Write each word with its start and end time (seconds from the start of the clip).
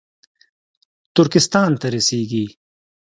ترکستان 1.15 1.71
ته 1.81 1.87
رسېږي 1.95 2.45